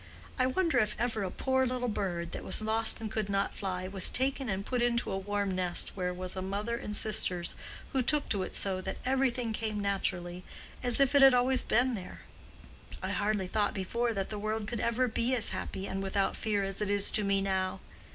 [0.39, 3.87] I wonder if ever a poor little bird, that was lost and could not fly,
[3.87, 7.53] was taken and put into a warm nest where was a mother and sisters
[7.93, 10.43] who took to it so that everything came naturally,
[10.81, 12.21] as if it had been always there.
[13.03, 16.63] I hardly thought before that the world could ever be as happy and without fear
[16.63, 17.79] as it is to me now."